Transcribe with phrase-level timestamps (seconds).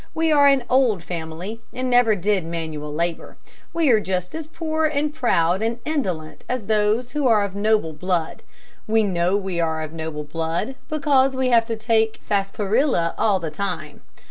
[0.15, 3.37] We are an old family, and never did manual labor.
[3.71, 7.93] We are just as poor and proud and indolent as those who are of noble
[7.93, 8.41] blood.
[8.87, 13.51] We know we are of noble blood because we have to take sarsaparilla all the
[13.51, 14.01] time.